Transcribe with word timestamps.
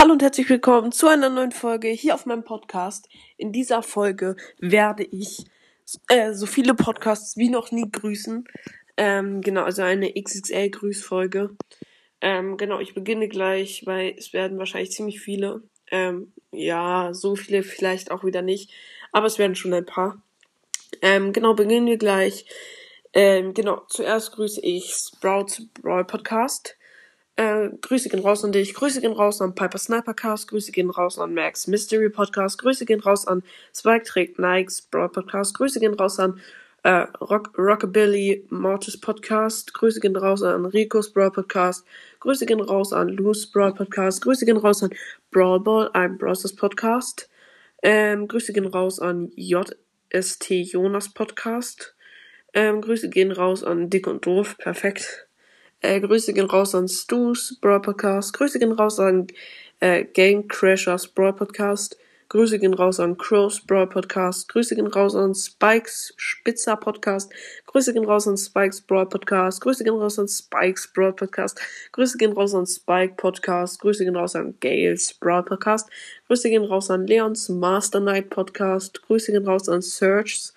Hallo 0.00 0.14
und 0.14 0.22
herzlich 0.22 0.48
willkommen 0.48 0.92
zu 0.92 1.08
einer 1.08 1.28
neuen 1.28 1.52
Folge 1.52 1.88
hier 1.88 2.14
auf 2.14 2.24
meinem 2.24 2.42
Podcast. 2.42 3.06
In 3.36 3.52
dieser 3.52 3.82
Folge 3.82 4.34
werde 4.58 5.04
ich 5.04 5.44
äh, 6.08 6.32
so 6.32 6.46
viele 6.46 6.72
Podcasts 6.72 7.36
wie 7.36 7.50
noch 7.50 7.70
nie 7.70 7.84
grüßen. 7.92 8.48
Ähm, 8.96 9.42
genau, 9.42 9.64
also 9.64 9.82
eine 9.82 10.14
XXL-Grüßfolge. 10.14 11.54
Ähm, 12.22 12.56
genau, 12.56 12.80
ich 12.80 12.94
beginne 12.94 13.28
gleich, 13.28 13.82
weil 13.84 14.14
es 14.16 14.32
werden 14.32 14.56
wahrscheinlich 14.56 14.92
ziemlich 14.92 15.20
viele. 15.20 15.64
Ähm, 15.90 16.32
ja, 16.50 17.12
so 17.12 17.36
viele 17.36 17.62
vielleicht 17.62 18.10
auch 18.10 18.24
wieder 18.24 18.40
nicht, 18.40 18.72
aber 19.12 19.26
es 19.26 19.38
werden 19.38 19.54
schon 19.54 19.74
ein 19.74 19.84
paar. 19.84 20.22
Ähm, 21.02 21.34
genau, 21.34 21.52
beginnen 21.52 21.86
wir 21.86 21.98
gleich. 21.98 22.46
Ähm, 23.12 23.52
genau, 23.52 23.82
zuerst 23.88 24.32
grüße 24.32 24.62
ich 24.62 24.94
Sprouts 24.94 25.68
Brawl 25.74 26.06
Podcast. 26.06 26.78
Äh, 27.40 27.70
Grüße 27.80 28.10
gehen 28.10 28.20
raus 28.20 28.44
an 28.44 28.52
dich, 28.52 28.74
Grüße 28.74 29.00
gehen 29.00 29.14
raus 29.14 29.40
an 29.40 29.54
Piper 29.54 29.78
Snipercast, 29.78 30.46
Grüße 30.48 30.72
gehen 30.72 30.90
raus 30.90 31.18
an 31.18 31.32
Max 31.32 31.68
Mystery 31.68 32.10
Podcast, 32.10 32.58
Grüße 32.58 32.84
gehen 32.84 33.00
raus 33.00 33.26
an 33.26 33.42
Spike 33.74 34.04
trägt 34.04 34.38
Nikes 34.38 34.82
Broad 34.82 35.14
Podcast, 35.14 35.54
Grüße 35.54 35.80
gehen 35.80 35.94
raus 35.94 36.20
an 36.20 36.38
äh, 36.82 37.06
Rock, 37.18 37.56
Rockabilly 37.56 38.44
Mortis 38.50 39.00
Podcast, 39.00 39.72
Grüße 39.72 40.00
gehen 40.00 40.16
raus 40.16 40.42
an 40.42 40.66
Rico's 40.66 41.10
Broad 41.10 41.32
Podcast, 41.32 41.86
Grüße 42.20 42.44
gehen 42.44 42.60
raus 42.60 42.92
an 42.92 43.08
Lou's 43.08 43.50
Broad 43.50 43.74
Podcast, 43.74 44.20
Grüße 44.20 44.44
gehen 44.44 44.58
raus 44.58 44.82
an 44.82 44.90
Brawl 45.30 45.60
Ball, 45.60 45.88
ein 45.94 46.18
Browsers 46.18 46.54
Podcast, 46.54 47.30
ähm, 47.82 48.28
Grüße 48.28 48.52
gehen 48.52 48.66
raus 48.66 49.00
an 49.00 49.32
JST 49.34 50.50
Jonas 50.50 51.08
Podcast, 51.14 51.94
ähm, 52.52 52.82
Grüße 52.82 53.08
gehen 53.08 53.32
raus 53.32 53.64
an 53.64 53.88
Dick 53.88 54.06
und 54.06 54.26
Doof, 54.26 54.58
perfekt. 54.58 55.29
Äh, 55.82 56.00
Grüße 56.00 56.34
gehen 56.34 56.46
raus 56.46 56.74
an 56.74 56.88
Stu's 56.88 57.56
Brawl 57.60 57.80
Podcast. 57.80 58.34
Grüße 58.34 58.58
gehen 58.58 58.72
raus 58.72 59.00
an 59.00 59.28
äh, 59.80 60.04
Game 60.04 60.46
Crashers 60.46 61.08
Brawl 61.08 61.32
Podcast. 61.32 61.96
Grüße 62.28 62.58
gehen 62.58 62.74
raus 62.74 63.00
an 63.00 63.16
Crows 63.16 63.60
Brawl 63.66 63.88
Podcast. 63.88 64.48
Grüße 64.50 64.76
gehen 64.76 64.86
raus 64.86 65.16
an 65.16 65.34
Spikes 65.34 66.12
Spitzer 66.16 66.76
Podcast. 66.76 67.32
Grüße 67.66 67.94
gehen 67.94 68.04
raus 68.04 68.28
an 68.28 68.36
Spikes 68.36 68.82
Brawl 68.82 69.08
Podcast. 69.08 69.62
Grüße 69.62 69.82
gehen 69.82 69.94
raus 69.94 70.18
an 70.18 70.28
Spikes 70.28 70.92
Brawl 70.92 71.14
Podcast. 71.14 71.58
Grüße 71.92 72.18
gehen 72.18 72.32
raus 72.32 72.54
an 72.54 72.66
Spike 72.66 73.14
Podcast. 73.16 73.80
Grüße 73.80 74.04
gehen 74.04 74.16
raus 74.16 74.36
an 74.36 74.54
Gales 74.60 75.14
Brawl 75.14 75.42
Podcast. 75.42 75.88
Grüße 76.28 76.50
gehen 76.50 76.64
raus 76.64 76.90
an 76.90 77.06
Leons 77.06 77.48
Master 77.48 78.00
Night 78.00 78.28
Podcast. 78.28 79.02
Grüße 79.02 79.32
gehen 79.32 79.46
raus 79.46 79.68
an 79.70 79.80
Search's 79.80 80.52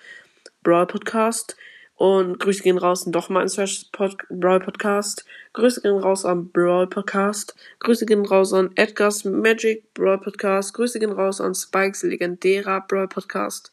Brawl 0.64 0.86
Podcast. 0.86 1.56
Und 2.04 2.38
Grüße 2.38 2.64
gehen 2.64 2.78
raus 2.78 3.06
an 3.06 3.14
doch 3.14 3.30
mal 3.30 3.48
Search 3.48 3.90
Pod 3.94 4.18
Brawl 4.30 4.60
Podcast. 4.60 5.24
Grüße 5.54 5.80
gehen 5.80 5.98
raus 5.98 6.26
an 6.26 6.50
Brawl 6.50 6.86
Podcast. 6.86 7.56
Grüße 7.80 8.06
gehen 8.06 8.26
raus 8.26 8.52
an 8.52 8.72
Edgar's 8.76 9.24
Magic 9.24 9.94
Brawl 9.94 10.18
Podcast. 10.18 10.74
Grüße 10.74 11.00
gehen 11.00 11.14
raus 11.14 11.40
an 11.40 11.56
Spikes 11.56 12.04
legendärer 12.04 12.82
Brawl 12.90 13.08
Podcast. 13.08 13.72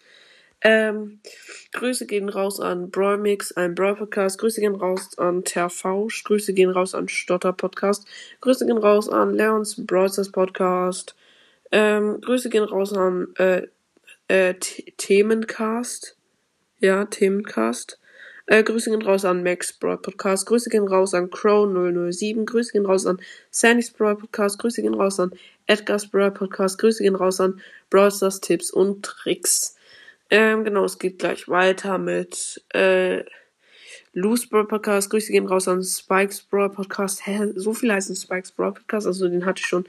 Ähm, 0.60 1.18
Grüße 1.72 2.06
gehen 2.06 2.28
raus 2.28 2.60
an 2.60 2.92
Brawl 2.92 3.18
Mix, 3.18 3.50
ein 3.50 3.74
Brawl 3.74 3.96
Podcast. 3.96 4.38
Grüße 4.38 4.60
gehen 4.60 4.76
raus 4.76 5.18
an 5.18 5.42
Terfausch. 5.42 6.22
Grüße 6.22 6.54
gehen 6.54 6.70
raus 6.70 6.94
an 6.94 7.08
Stotter 7.08 7.52
Podcast. 7.52 8.06
Grüße 8.42 8.64
gehen 8.64 8.78
raus 8.78 9.08
an 9.08 9.34
Leons 9.34 9.84
Brawlstars 9.84 10.30
Podcast. 10.30 11.16
Ähm, 11.72 12.20
Grüße 12.20 12.48
gehen 12.48 12.62
raus 12.62 12.92
an 12.92 13.34
äh, 13.38 13.66
äh, 14.28 14.54
Themencast. 14.54 16.16
Ja, 16.78 17.06
Themencast. 17.06 17.99
Äh, 18.50 18.64
Grüße 18.64 18.90
gehen 18.90 19.02
raus 19.02 19.24
an 19.24 19.44
Max 19.44 19.72
Broad 19.72 20.02
Podcast. 20.02 20.44
Grüße 20.44 20.70
gehen 20.70 20.88
raus 20.88 21.14
an 21.14 21.30
Crow 21.30 21.68
007. 21.68 22.44
Grüße 22.44 22.72
gehen 22.72 22.84
raus 22.84 23.06
an 23.06 23.20
Sandy's 23.52 23.92
Broad 23.92 24.18
Podcast. 24.18 24.58
Grüße 24.58 24.82
gehen 24.82 24.94
raus 24.94 25.20
an 25.20 25.30
Edgar's 25.68 26.08
Broad 26.08 26.34
Podcast. 26.34 26.76
Grüße 26.80 27.04
gehen 27.04 27.14
raus 27.14 27.40
an 27.40 27.60
Brawl 27.90 28.10
Stars 28.10 28.40
Tipps 28.40 28.72
und 28.72 29.04
Tricks. 29.04 29.76
Ähm, 30.30 30.64
genau, 30.64 30.84
es 30.84 30.98
geht 30.98 31.20
gleich 31.20 31.48
weiter 31.48 31.98
mit 31.98 32.60
äh, 32.70 33.22
Loose 34.14 34.48
Broad 34.48 34.66
Podcast. 34.66 35.10
Grüße 35.10 35.30
gehen 35.30 35.46
raus 35.46 35.68
an 35.68 35.84
Spikes 35.84 36.42
Broad 36.42 36.74
Podcast. 36.74 37.24
Hä, 37.28 37.52
so 37.54 37.72
viel 37.72 37.92
heißen 37.92 38.16
Spikes 38.16 38.50
Broad 38.50 38.74
Podcast, 38.74 39.06
also 39.06 39.28
den 39.28 39.46
hatte 39.46 39.60
ich 39.60 39.66
schon. 39.66 39.84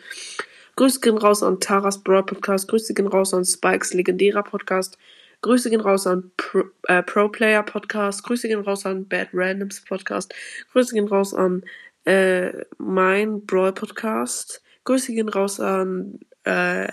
Grüße 0.76 1.00
gehen 1.00 1.18
raus 1.18 1.42
an 1.42 1.60
Taras 1.60 2.04
Broad 2.04 2.28
Podcast. 2.28 2.68
Grüße 2.68 2.94
gehen 2.94 3.08
raus 3.08 3.34
an 3.34 3.44
Spikes 3.44 3.96
legendärer 3.96 4.44
Podcast. 4.44 5.00
Grüße 5.42 5.70
gehen 5.70 5.82
raus 5.82 6.06
an 6.06 6.32
Pro, 6.38 6.64
äh, 6.84 7.02
Pro 7.02 7.30
Player 7.30 7.64
Podcast. 7.64 8.24
Grüße 8.24 8.48
gehen 8.48 8.62
raus 8.62 8.86
an 8.86 9.08
Bad 9.08 9.30
Randoms 9.34 9.82
Podcast. 9.82 10.34
Grüße 10.72 10.94
gehen 10.94 11.08
raus 11.08 11.34
an 11.34 11.64
äh, 12.06 12.52
mein 12.78 13.46
Brawl 13.46 13.74
Podcast. 13.74 14.62
Grüße 14.84 15.14
gehen 15.14 15.30
raus 15.30 15.60
an 15.60 16.20
äh, 16.44 16.88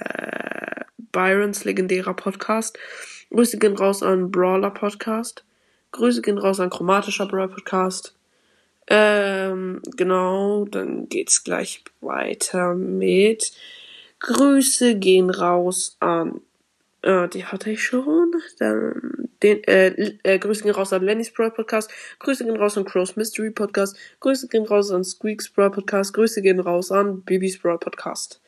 Byrons 1.13 1.65
legendärer 1.65 2.15
Podcast. 2.15 2.79
Grüße 3.31 3.59
gehen 3.59 3.77
raus 3.77 4.03
an 4.03 4.31
Brawler 4.31 4.71
Podcast. 4.71 5.45
Grüße 5.93 6.23
gehen 6.23 6.39
raus 6.39 6.61
an 6.61 6.71
chromatischer 6.71 7.27
Brawl 7.27 7.49
Podcast. 7.49 8.15
Ähm, 8.87 9.83
genau, 9.97 10.65
dann 10.65 11.09
geht's 11.09 11.45
gleich 11.45 11.85
weiter 12.01 12.75
mit 12.75 13.53
Grüße 14.21 14.97
gehen 14.97 15.29
raus 15.29 15.97
an 16.01 16.41
äh, 17.09 17.29
die 17.29 17.47
hatte 17.47 17.71
ich 17.71 17.83
schon. 17.83 18.33
Dann 18.59 19.31
den, 19.43 19.65
äh, 19.65 20.13
äh, 20.25 20.39
Grüße 20.39 20.63
gehen 20.63 20.75
raus 20.75 20.93
an 20.93 21.03
Lenny's 21.03 21.33
Pro 21.33 21.49
Podcast. 21.49 21.91
Grüße 22.19 22.45
gehen 22.45 22.57
raus 22.57 22.77
an 22.77 22.85
Crow's 22.85 23.17
Mystery 23.17 23.51
Podcast. 23.51 23.97
Grüße 24.21 24.49
gehen 24.49 24.67
raus 24.67 24.91
an 24.91 25.05
Squeaks 25.05 25.49
Pro 25.49 25.71
Podcast. 25.71 26.13
Grüße 26.13 26.43
gehen 26.43 26.61
raus 26.61 26.93
an 26.93 27.23
Bibis 27.23 27.59
Pro 27.59 27.79
Podcast. 27.79 28.41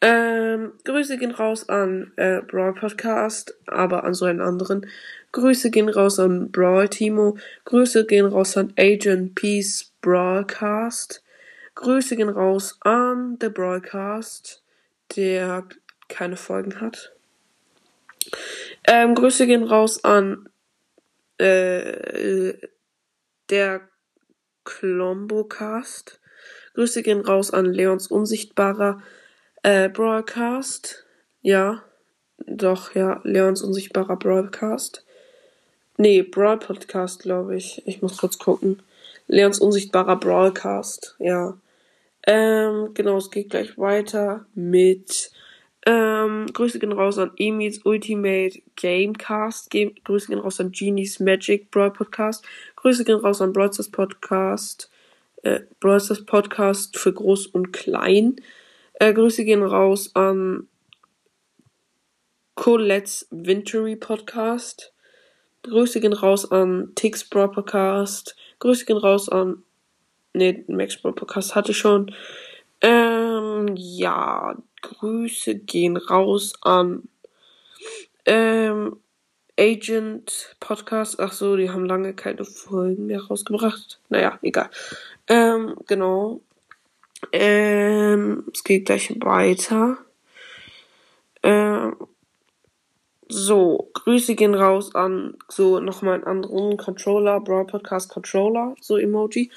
Ähm, 0.00 0.72
Grüße 0.84 1.18
gehen 1.18 1.30
raus 1.30 1.68
an 1.68 2.12
äh, 2.16 2.40
Brawl 2.42 2.74
Podcast, 2.74 3.56
aber 3.66 4.04
an 4.04 4.14
so 4.14 4.24
einen 4.24 4.40
anderen. 4.40 4.86
Grüße 5.32 5.70
gehen 5.70 5.88
raus 5.88 6.18
an 6.18 6.50
Brawl 6.50 6.88
Timo. 6.88 7.36
Grüße 7.64 8.06
gehen 8.06 8.26
raus 8.26 8.56
an 8.56 8.72
Agent 8.76 9.36
Peace 9.36 9.92
Broadcast. 10.00 11.22
Grüße 11.76 12.16
gehen 12.16 12.28
raus 12.28 12.76
an 12.80 13.38
The 13.40 13.50
Broadcast, 13.50 14.62
der 15.14 15.64
keine 16.08 16.36
Folgen 16.36 16.80
hat. 16.80 17.12
Ähm, 18.90 19.14
Grüße 19.14 19.46
gehen 19.46 19.64
raus 19.64 20.02
an 20.02 20.48
äh, 21.36 22.54
der 23.50 23.82
Clombocast. 24.64 26.22
Grüße 26.72 27.02
gehen 27.02 27.20
raus 27.20 27.50
an 27.50 27.66
Leons 27.66 28.06
unsichtbarer 28.06 29.02
äh, 29.62 29.90
Broadcast. 29.90 31.04
Ja, 31.42 31.84
doch, 32.46 32.94
ja, 32.94 33.20
Leons 33.24 33.60
unsichtbarer 33.60 34.16
Broadcast. 34.16 35.04
Nee, 35.98 36.22
Brawl 36.22 36.58
Podcast, 36.58 37.20
glaube 37.20 37.56
ich. 37.56 37.86
Ich 37.86 38.00
muss 38.00 38.16
kurz 38.16 38.38
gucken. 38.38 38.82
Leons 39.26 39.58
unsichtbarer 39.58 40.16
Broadcast, 40.16 41.14
ja. 41.18 41.58
Ähm, 42.26 42.94
genau, 42.94 43.18
es 43.18 43.30
geht 43.30 43.50
gleich 43.50 43.76
weiter 43.76 44.46
mit 44.54 45.30
ähm, 45.88 46.48
Grüße 46.52 46.78
gehen 46.78 46.92
raus 46.92 47.16
an 47.16 47.30
Emils 47.38 47.80
Ultimate 47.86 48.60
Gamecast. 48.76 49.70
Ge 49.70 49.94
Grüße 50.04 50.26
gehen 50.26 50.38
raus 50.38 50.60
an 50.60 50.70
Genie's 50.70 51.18
Magic 51.18 51.70
Brawl 51.70 51.90
Podcast. 51.90 52.44
Grüße 52.76 53.06
gehen 53.06 53.20
raus 53.20 53.40
an 53.40 53.54
Brawlstars 53.54 53.90
Podcast. 53.90 54.90
Äh, 55.42 55.60
Brawlstars 55.80 56.26
Podcast 56.26 56.98
für 56.98 57.14
Groß 57.14 57.46
und 57.46 57.72
Klein. 57.72 58.36
Äh, 59.00 59.14
Grüße 59.14 59.46
gehen 59.46 59.62
raus 59.62 60.10
an 60.14 60.68
Colette's 62.54 63.26
Wintery 63.30 63.96
Podcast. 63.96 64.92
Grüße 65.62 66.00
gehen 66.02 66.12
raus 66.12 66.52
an 66.52 66.92
Tix 66.96 67.24
Brawl 67.24 67.50
Podcast. 67.50 68.36
Grüße 68.58 68.84
gehen 68.84 68.98
raus 68.98 69.30
an. 69.30 69.62
Ne, 70.34 70.64
Max 70.68 71.00
Brawl 71.00 71.14
Podcast 71.14 71.54
hatte 71.54 71.72
ich 71.72 71.78
schon. 71.78 72.14
Ähm, 72.82 73.74
ja, 73.74 74.54
Grüße 74.82 75.56
gehen 75.56 75.96
raus 75.96 76.54
an 76.62 77.08
ähm, 78.26 78.96
Agent 79.58 80.56
Podcast. 80.60 81.18
Ach 81.18 81.32
so, 81.32 81.56
die 81.56 81.70
haben 81.70 81.86
lange 81.86 82.14
keine 82.14 82.44
Folgen 82.44 83.06
mehr 83.06 83.22
rausgebracht. 83.22 84.00
Naja, 84.08 84.38
egal. 84.42 84.70
Ähm, 85.26 85.74
genau. 85.86 86.40
Ähm, 87.32 88.44
es 88.52 88.62
geht 88.62 88.86
gleich 88.86 89.12
weiter. 89.20 89.98
Ähm, 91.42 91.96
so, 93.28 93.90
Grüße 93.92 94.36
gehen 94.36 94.54
raus 94.54 94.94
an 94.94 95.36
so 95.48 95.80
nochmal 95.80 96.14
einen 96.14 96.24
anderen 96.24 96.76
Controller, 96.76 97.40
Brawl 97.40 97.66
Podcast 97.66 98.08
Controller, 98.08 98.74
so 98.80 98.96
Emoji. 98.96 99.50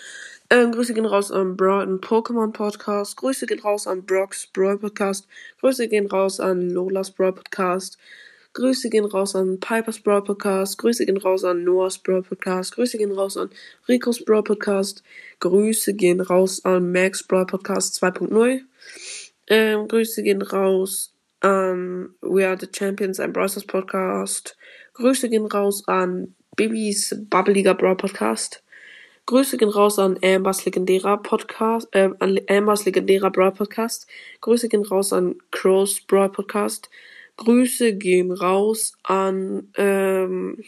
Ähm, 0.52 0.74
Grüße 0.74 0.94
gehen 0.94 1.06
raus 1.06 1.32
an 1.32 1.56
Brighton 1.56 2.02
Pokémon 2.02 2.52
Podcast. 2.52 3.16
Grüße 3.16 3.46
gehen 3.46 3.62
raus 3.62 3.88
an 3.88 4.06
Brock's 4.06 4.48
Brawl 4.48 4.78
Podcast. 4.78 5.26
Grüße 5.62 5.88
gehen 5.88 6.08
raus 6.08 6.42
an 6.42 6.70
Lolas 6.72 7.10
Brawl 7.10 7.32
Podcast. 7.32 7.98
Grüße 8.52 8.90
gehen 8.90 9.06
raus 9.06 9.34
an 9.34 9.62
Piper's 9.62 10.02
Brawl 10.02 10.22
Podcast. 10.22 10.78
Grüße 10.78 11.06
gehen 11.06 11.16
raus 11.16 11.46
an 11.46 11.64
Noah's 11.64 11.98
Brawl 12.00 12.22
Podcast. 12.22 12.76
Grüße 12.76 12.98
gehen 12.98 13.14
raus 13.14 13.38
an 13.38 13.50
Rico's 13.88 14.26
Brawl 14.26 14.44
Podcast. 14.44 15.04
Grüße 15.40 15.94
gehen 15.94 16.20
raus 16.20 16.66
an 16.66 16.92
Max 16.92 17.24
Brawl 17.24 17.46
Podcast 17.46 18.04
2.0. 18.04 18.60
Ähm, 19.48 19.88
Grüße 19.88 20.22
gehen 20.22 20.42
raus 20.42 21.14
an 21.40 22.14
We 22.20 22.46
Are 22.46 22.58
the 22.60 22.68
Champions, 22.70 23.22
ein 23.22 23.32
Browsers 23.32 23.64
Podcast. 23.64 24.58
Grüße 24.96 25.30
gehen 25.30 25.46
raus 25.46 25.88
an 25.88 26.36
Bibis 26.58 27.16
Bubbeliger 27.30 27.74
Brawl 27.74 27.96
Podcast. 27.96 28.62
Grüße 29.26 29.58
gehen 29.58 29.70
raus 29.70 30.00
an 30.00 30.20
Ambers 30.24 30.66
legendärer 30.66 31.18
Podcast, 31.18 31.88
äh, 31.92 32.10
an 32.20 32.40
Ambers 32.50 32.86
legendärer 32.86 33.32
Brawl 33.32 33.52
Podcast. 33.52 34.08
Grüße 34.42 34.68
gehen 34.68 34.84
raus 34.84 35.14
an 35.14 35.36
Crows 35.52 36.02
Brawl 36.02 36.30
Podcast. 36.30 36.90
Grüße 37.38 37.94
gehen 37.94 38.32
raus 38.32 38.94
an 39.04 39.72
ähm, 39.76 40.64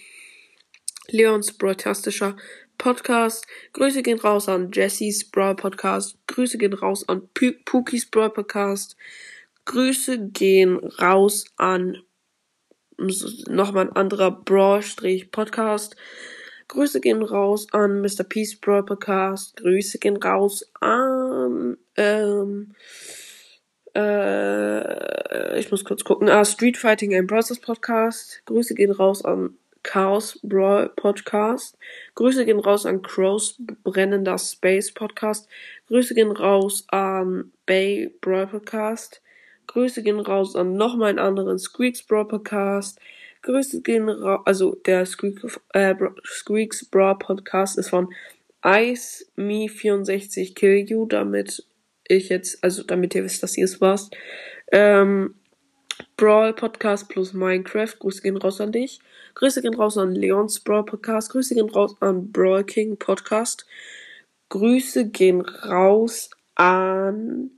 Leons 1.09 1.57
Broadcastischer 1.57 2.35
Podcast. 2.77 3.45
Grüße 3.73 4.03
gehen 4.03 4.19
raus 4.19 4.47
an 4.47 4.71
Jessys 4.71 5.29
Brawl 5.29 5.55
Podcast. 5.55 6.17
Grüße 6.27 6.57
gehen 6.57 6.73
raus 6.73 7.07
an 7.07 7.27
P 7.33 7.51
Pookies 7.51 8.09
Brawl 8.09 8.29
Podcast. 8.29 8.95
Grüße 9.65 10.29
gehen 10.29 10.77
raus 10.77 11.45
an 11.57 11.97
nochmal 12.97 13.87
ein 13.87 13.95
anderer 13.95 14.31
Brawl-Podcast. 14.31 15.95
Grüße 16.67 17.01
gehen 17.01 17.21
raus 17.21 17.67
an 17.71 18.01
Mr. 18.01 18.23
Peace 18.23 18.59
Brawl 18.59 18.83
Podcast. 18.83 19.57
Grüße 19.57 19.99
gehen 19.99 20.17
raus 20.17 20.69
an 20.79 21.77
ähm, 21.95 22.73
äh, 23.95 25.59
ich 25.59 25.69
muss 25.71 25.85
kurz 25.85 26.03
gucken. 26.03 26.29
Ah, 26.29 26.45
Street 26.45 26.77
Fighting 26.77 27.15
and 27.15 27.27
Process 27.27 27.59
Podcast. 27.59 28.41
Grüße 28.45 28.73
gehen 28.73 28.91
raus 28.91 29.23
an 29.23 29.57
Chaos 29.83 30.39
Brawl 30.41 30.89
Podcast. 30.95 31.77
Grüße 32.15 32.45
gehen 32.45 32.59
raus 32.59 32.85
an 32.85 33.01
Crows 33.01 33.57
Brennender 33.83 34.37
Space 34.37 34.93
Podcast. 34.93 35.47
Grüße 35.87 36.15
gehen 36.15 36.31
raus 36.31 36.85
an 36.87 37.51
Bay 37.65 38.11
Brawl 38.21 38.47
Podcast. 38.47 39.21
Grüße 39.67 40.01
gehen 40.01 40.19
raus 40.19 40.55
an 40.55 40.75
nochmal 40.75 41.09
einen 41.09 41.19
anderen 41.19 41.59
Squeaks 41.59 42.03
Brawl 42.03 42.27
Podcast. 42.27 42.99
Grüße 43.43 43.81
gehen 43.81 44.09
raus, 44.09 44.41
also 44.45 44.75
der 44.85 45.05
Squeak, 45.05 45.39
äh, 45.73 45.95
Squeaks 46.25 46.85
Brawl 46.85 47.17
Podcast 47.17 47.77
ist 47.77 47.89
von 47.89 48.13
Ice 48.65 49.25
Me 49.35 49.69
64 49.69 50.55
Kill 50.55 50.85
You, 50.89 51.05
damit 51.05 51.65
ich 52.07 52.29
jetzt, 52.29 52.63
also 52.63 52.83
damit 52.83 53.13
ihr 53.15 53.23
wisst, 53.23 53.43
dass 53.43 53.57
ihr 53.57 53.65
es 53.65 53.81
warst. 53.81 54.15
Ähm, 54.71 55.35
Brawl 56.17 56.53
Podcast 56.53 57.09
plus 57.09 57.33
Minecraft. 57.33 57.99
Grüße 57.99 58.21
gehen 58.21 58.37
raus 58.37 58.61
an 58.61 58.71
dich. 58.71 58.99
Grüße 59.35 59.61
gehen 59.61 59.75
raus 59.75 59.97
an 59.97 60.13
Leons 60.13 60.59
Brawl 60.61 60.85
Podcast. 60.85 61.31
Grüße 61.31 61.55
gehen 61.55 61.69
raus 61.69 61.95
an 61.99 62.31
Brawl 62.31 62.63
King 62.63 62.97
Podcast. 62.97 63.65
Grüße 64.49 65.09
gehen 65.09 65.41
raus 65.41 66.29
an. 66.55 67.51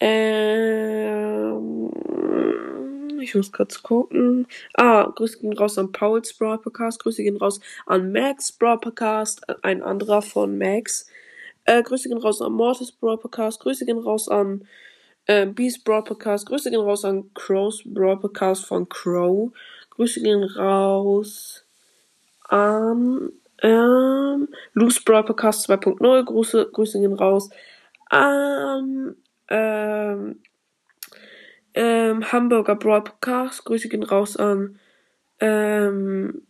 Ähm, 0.00 1.90
ich 3.20 3.34
muss 3.34 3.52
kurz 3.52 3.82
gucken. 3.82 4.46
Ah, 4.74 5.10
Grüße 5.14 5.40
gehen 5.40 5.52
raus 5.52 5.78
an 5.78 5.92
Paul's 5.92 6.32
Brawl 6.34 6.58
Podcast. 6.58 7.02
Grüße 7.02 7.22
gehen 7.22 7.36
raus 7.36 7.60
an 7.86 8.12
Max 8.12 8.52
Brawl 8.52 8.78
Podcast. 8.78 9.42
Ein 9.64 9.82
anderer 9.82 10.22
von 10.22 10.56
Max. 10.58 11.08
Äh, 11.64 11.82
Grüße 11.82 12.08
gehen 12.08 12.18
raus 12.18 12.40
an 12.40 12.52
Mortis 12.52 12.92
Brawl 12.92 13.18
Podcast. 13.18 13.60
Grüße 13.60 13.84
gehen 13.86 13.98
raus 13.98 14.28
an 14.28 14.66
äh, 15.26 15.46
Beast 15.46 15.84
Brawl 15.84 16.04
Podcast. 16.04 16.46
Grüße 16.46 16.70
gehen 16.70 16.80
raus 16.80 17.04
an 17.04 17.32
Crows 17.34 17.82
Brawl 17.84 18.18
Podcast 18.18 18.66
von 18.66 18.88
Crow. 18.88 19.52
Grüße 19.90 20.22
gehen 20.22 20.44
raus 20.44 21.64
an 22.44 23.32
ähm, 23.62 24.48
Loose 24.72 25.00
Brawl 25.04 25.24
Podcast 25.24 25.68
2.0. 25.68 26.24
Grüße, 26.24 26.70
Grüße 26.72 27.00
gehen 27.00 27.14
raus 27.14 27.50
an 28.08 29.16
ähm, 29.48 30.40
ähm, 31.78 32.32
Hamburger 32.32 32.74
Brawl 32.74 33.04
Podcast. 33.04 33.64
Grüße 33.64 33.88
gehen 33.88 34.02
raus 34.02 34.36
an 34.36 34.80
ähm, 35.38 36.42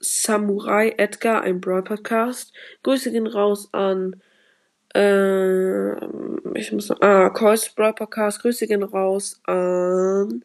Samurai 0.00 0.94
Edgar, 0.98 1.42
ein 1.42 1.60
Brawl 1.60 1.84
Podcast. 1.84 2.52
Grüße 2.82 3.12
gehen 3.12 3.28
raus 3.28 3.68
an 3.72 4.20
ähm, 4.94 6.40
ich 6.54 6.72
muss 6.72 6.88
noch, 6.88 7.00
ah, 7.02 7.30
Calls 7.30 7.68
Brawl 7.70 7.92
Podcast, 7.92 8.42
Grüße 8.42 8.66
gehen 8.66 8.82
raus 8.82 9.40
an 9.44 10.42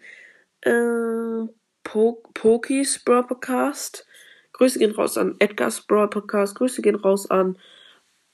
äh, 0.61 1.47
po 1.83 2.21
Pokis 2.35 3.03
Brawl 3.03 3.23
Podcast. 3.23 4.05
Grüße 4.51 4.77
gehen 4.77 4.91
raus 4.91 5.17
an 5.17 5.37
Edgar's 5.39 5.81
Brawl 5.81 6.09
Podcast. 6.09 6.53
Grüße 6.55 6.83
gehen 6.83 6.95
raus 6.95 7.31
an 7.31 7.57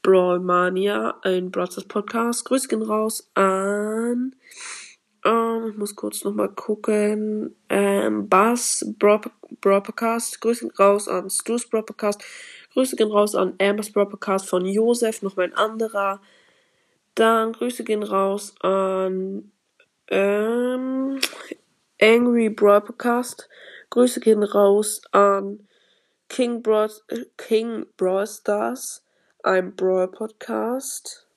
Brawlmania, 0.01 1.19
ein 1.21 1.51
Brothers 1.51 1.85
Podcast. 1.85 2.43
Grüße 2.43 2.67
gehen 2.67 2.81
raus 2.81 3.31
an 3.35 4.35
ähm, 5.25 5.69
ich 5.71 5.77
muss 5.77 5.95
kurz 5.95 6.23
nochmal 6.23 6.49
gucken. 6.49 7.55
Ähm, 7.69 8.29
Brawl 8.29 9.21
Podcast. 9.59 10.41
Grüße 10.41 10.67
gehen 10.67 10.75
raus 10.77 11.07
an 11.07 11.29
Stu's 11.29 11.67
Brawl 11.67 11.83
Podcast. 11.83 12.23
Grüße 12.73 12.95
gehen 12.95 13.11
raus 13.11 13.35
an 13.35 13.55
Ambers 13.59 13.91
Brawl 13.91 14.09
Podcast 14.09 14.47
von 14.47 14.65
Josef, 14.65 15.21
noch 15.21 15.35
mein 15.35 15.53
anderer. 15.53 16.21
Dann 17.15 17.53
Grüße 17.53 17.83
gehen 17.83 18.03
raus 18.03 18.55
an 18.61 19.51
ähm, 20.09 21.19
Angry 22.01 22.49
Brawl 22.49 22.81
Podcast. 22.81 23.49
Grüße 23.89 24.19
gehen 24.19 24.43
raus 24.43 25.01
an 25.11 25.67
King 26.29 26.61
Brawl, 26.61 26.91
King 27.37 27.87
Brawl 27.97 28.27
Stars, 28.27 29.03
ein 29.43 29.75
Brawl 29.75 30.07
Podcast. 30.07 31.28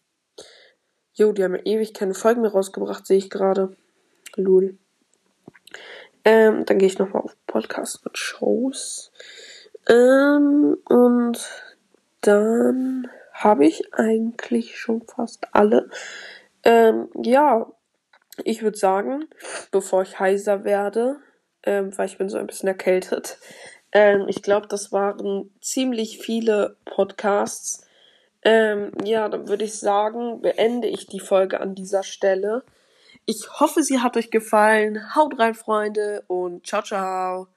Jo, 1.14 1.32
die 1.32 1.44
haben 1.44 1.54
ja 1.54 1.62
ewig 1.64 1.94
keine 1.94 2.14
Folgen 2.14 2.42
mehr 2.42 2.52
rausgebracht, 2.52 3.06
sehe 3.06 3.18
ich 3.18 3.30
gerade. 3.30 3.76
Lul. 4.36 4.78
Ähm, 6.24 6.64
dann 6.64 6.78
gehe 6.78 6.88
ich 6.88 6.98
nochmal 6.98 7.22
auf 7.22 7.36
Podcast 7.46 8.06
und 8.06 8.16
Shows. 8.16 9.12
Ähm, 9.88 10.78
und 10.88 11.50
dann 12.20 13.08
habe 13.32 13.66
ich 13.66 13.92
eigentlich 13.94 14.78
schon 14.78 15.02
fast 15.02 15.48
alle. 15.52 15.90
Ähm, 16.64 17.08
ja, 17.22 17.70
ich 18.44 18.62
würde 18.62 18.78
sagen, 18.78 19.26
bevor 19.70 20.02
ich 20.02 20.20
heiser 20.20 20.64
werde, 20.64 21.16
ähm, 21.64 21.96
weil 21.98 22.06
ich 22.06 22.18
bin 22.18 22.28
so 22.28 22.38
ein 22.38 22.46
bisschen 22.46 22.68
erkältet, 22.68 23.38
ähm, 23.92 24.26
ich 24.28 24.42
glaube, 24.42 24.68
das 24.68 24.92
waren 24.92 25.50
ziemlich 25.60 26.18
viele 26.18 26.76
Podcasts. 26.84 27.86
Ähm, 28.44 28.90
ja, 29.04 29.28
dann 29.28 29.48
würde 29.48 29.64
ich 29.64 29.78
sagen, 29.78 30.40
beende 30.40 30.88
ich 30.88 31.06
die 31.06 31.20
Folge 31.20 31.60
an 31.60 31.74
dieser 31.74 32.02
Stelle. 32.02 32.64
Ich 33.24 33.60
hoffe, 33.60 33.82
sie 33.82 34.00
hat 34.00 34.16
euch 34.16 34.30
gefallen. 34.30 35.14
Haut 35.14 35.38
rein, 35.38 35.54
Freunde, 35.54 36.24
und 36.26 36.66
ciao, 36.66 36.82
ciao. 36.82 37.51